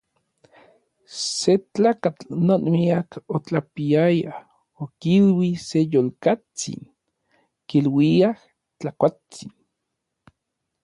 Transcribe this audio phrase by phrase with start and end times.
[1.39, 3.09] Se tlakatl non miak
[3.39, 4.33] otlapiaya
[4.85, 6.83] okilui se yolkatsin
[7.69, 8.35] kiluiaj
[8.79, 9.53] Tlakuatsin.